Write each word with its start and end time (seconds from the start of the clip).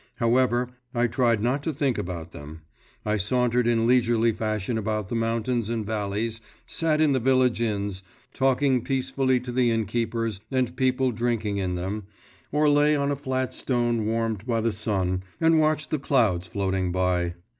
However, 0.15 0.69
I 0.95 1.05
tried 1.05 1.43
not 1.43 1.61
to 1.61 1.71
think 1.71 1.99
about 1.99 2.31
them; 2.31 2.61
I 3.05 3.17
sauntered 3.17 3.67
in 3.67 3.85
leisurely 3.85 4.31
fashion 4.31 4.79
about 4.79 5.09
the 5.09 5.15
mountains 5.15 5.69
and 5.69 5.85
valleys, 5.85 6.41
sat 6.65 6.99
in 6.99 7.11
the 7.11 7.19
village 7.19 7.61
inns, 7.61 8.01
talking 8.33 8.83
peacefully 8.83 9.39
to 9.41 9.51
the 9.51 9.69
innkeepers 9.69 10.39
and 10.49 10.75
people 10.75 11.11
drinking 11.11 11.57
in 11.57 11.75
them, 11.75 12.07
or 12.51 12.67
lay 12.67 12.95
on 12.95 13.11
a 13.11 13.15
flat 13.15 13.53
stone 13.53 14.07
warmed 14.07 14.47
by 14.47 14.59
the 14.59 14.71
sun, 14.71 15.21
and 15.39 15.59
watched 15.59 15.91
the 15.91 15.99
clouds 15.99 16.47
floating 16.47 16.91
by. 16.91 17.35